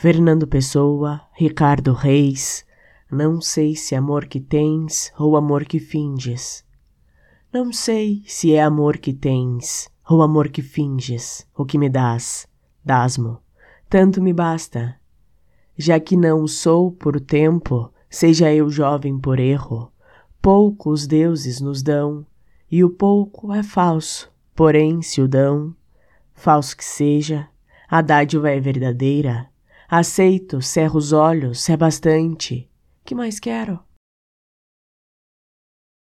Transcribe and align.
Fernando 0.00 0.46
Pessoa, 0.46 1.20
Ricardo 1.34 1.92
Reis, 1.92 2.64
não 3.12 3.38
sei 3.38 3.76
se 3.76 3.94
amor 3.94 4.24
que 4.24 4.40
tens 4.40 5.12
ou 5.18 5.36
amor 5.36 5.66
que 5.66 5.78
finges. 5.78 6.64
Não 7.52 7.70
sei 7.70 8.22
se 8.24 8.54
é 8.54 8.62
amor 8.62 8.96
que 8.96 9.12
tens 9.12 9.90
ou 10.08 10.22
amor 10.22 10.48
que 10.48 10.62
finges, 10.62 11.46
o 11.54 11.66
que 11.66 11.76
me 11.76 11.90
dás, 11.90 12.48
dasmo, 12.82 13.42
tanto 13.90 14.22
me 14.22 14.32
basta. 14.32 14.96
Já 15.76 16.00
que 16.00 16.16
não 16.16 16.46
sou 16.46 16.90
por 16.90 17.20
tempo, 17.20 17.92
seja 18.08 18.50
eu 18.50 18.70
jovem 18.70 19.18
por 19.18 19.38
erro, 19.38 19.92
pouco 20.40 20.88
os 20.88 21.06
deuses 21.06 21.60
nos 21.60 21.82
dão, 21.82 22.24
e 22.70 22.82
o 22.82 22.88
pouco 22.88 23.52
é 23.52 23.62
falso, 23.62 24.32
porém 24.56 25.02
se 25.02 25.20
o 25.20 25.28
dão, 25.28 25.76
falso 26.32 26.74
que 26.74 26.86
seja, 26.86 27.46
a 27.86 28.00
dádiva 28.00 28.50
é 28.50 28.58
verdadeira, 28.58 29.50
aceito, 29.90 30.62
cerro 30.62 30.98
os 30.98 31.12
olhos, 31.12 31.68
é 31.68 31.76
bastante, 31.76 32.70
que 33.04 33.14
mais 33.14 33.40
quero? 33.40 33.80